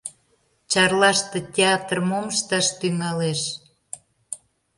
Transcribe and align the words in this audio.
Чарлаште 0.71 1.39
театр 1.55 1.97
мом 2.09 2.25
ышташ 2.33 2.67
тӱҥалеш? 2.79 3.41